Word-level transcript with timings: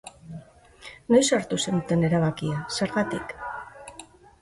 Noiz 1.11 1.27
hartu 1.37 1.61
zenuten 1.67 2.09
erabakia, 2.09 2.65
zergatik? 2.81 3.41